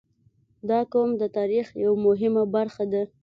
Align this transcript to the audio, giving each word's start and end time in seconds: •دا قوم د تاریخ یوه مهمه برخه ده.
•دا 0.69 0.79
قوم 0.93 1.09
د 1.21 1.23
تاریخ 1.37 1.67
یوه 1.83 1.97
مهمه 2.07 2.43
برخه 2.55 2.83
ده. 2.91 3.03